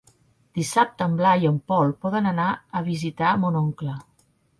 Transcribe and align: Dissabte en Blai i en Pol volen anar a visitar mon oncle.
Dissabte 0.59 1.07
en 1.09 1.17
Blai 1.19 1.45
i 1.45 1.49
en 1.49 1.59
Pol 1.71 1.93
volen 2.05 2.29
anar 2.31 2.47
a 2.79 2.83
visitar 2.89 3.35
mon 3.45 3.61
oncle. 3.61 3.95